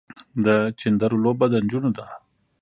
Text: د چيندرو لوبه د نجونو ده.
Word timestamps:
د 0.45 0.47
چيندرو 0.79 1.17
لوبه 1.25 1.45
د 1.49 1.55
نجونو 1.63 1.89
ده. 1.97 2.05